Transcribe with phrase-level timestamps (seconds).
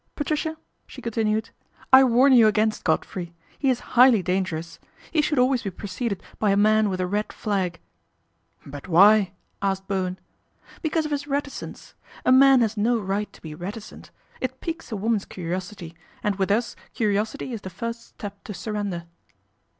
[0.15, 0.57] Patricia/'
[0.87, 1.51] she continued,"
[1.93, 3.35] I warn you against i Godfrey.
[3.59, 4.79] He is highly dangerous.
[5.11, 7.79] He should always be preceded by a man with a red flag.""
[8.75, 10.17] But why?" asked Bowen."
[10.81, 11.93] Because of his reticence.
[12.25, 14.09] A man has no right I to be reticent;
[14.39, 15.95] it piques a woman's curiosity,
[16.25, 19.05] andi with us curiosity is the first step to surrender."